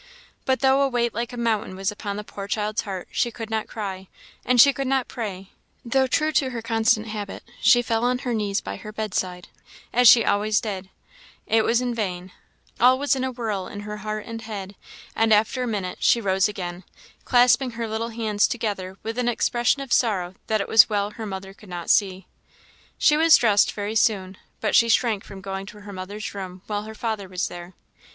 But 0.45 0.61
though 0.61 0.81
a 0.81 0.87
weight 0.89 1.13
like 1.13 1.31
a 1.31 1.37
mountain 1.37 1.75
was 1.75 1.91
upon 1.91 2.15
the 2.17 2.23
poor 2.23 2.47
child's 2.47 2.81
heart, 2.81 3.07
she 3.11 3.29
could 3.29 3.51
not 3.51 3.67
cry; 3.67 4.07
and 4.43 4.59
she 4.59 4.73
could 4.73 4.87
not 4.87 5.07
pray, 5.07 5.51
though, 5.85 6.07
true 6.07 6.31
to 6.31 6.49
her 6.49 6.61
constant 6.63 7.05
habit, 7.09 7.43
she 7.61 7.83
fell 7.83 8.03
on 8.03 8.17
her 8.25 8.33
knees 8.33 8.61
by 8.61 8.77
her 8.77 8.91
bedside, 8.91 9.49
as 9.93 10.07
she 10.07 10.25
always 10.25 10.59
did: 10.59 10.89
it 11.45 11.63
was 11.63 11.81
in 11.81 11.93
vain: 11.93 12.31
all 12.79 12.97
was 12.97 13.15
in 13.15 13.23
a 13.23 13.29
whirl 13.31 13.67
in 13.67 13.81
her 13.81 13.97
heart 13.97 14.25
and 14.25 14.41
head, 14.41 14.73
and 15.15 15.31
after 15.31 15.61
a 15.61 15.67
minute, 15.67 15.99
she 16.01 16.19
rose 16.19 16.47
again, 16.47 16.83
clasping 17.23 17.69
her 17.77 17.87
little 17.87 18.09
hands 18.09 18.47
together 18.47 18.97
with 19.03 19.19
an 19.19 19.29
expression 19.29 19.83
of 19.83 19.93
sorrow 19.93 20.33
that 20.47 20.59
it 20.59 20.67
was 20.67 20.89
well 20.89 21.11
her 21.11 21.27
mother 21.27 21.53
could 21.53 21.69
not 21.69 21.91
see. 21.91 22.25
She 22.97 23.15
was 23.17 23.37
dressed 23.37 23.71
very 23.71 23.93
soon, 23.93 24.37
but 24.61 24.75
she 24.75 24.89
shrank 24.89 25.23
from 25.23 25.41
going 25.41 25.67
to 25.67 25.81
her 25.81 25.93
mother's 25.93 26.33
room 26.33 26.63
while 26.65 26.85
her 26.85 26.95
father 26.95 27.27
was 27.29 27.49
there. 27.49 27.73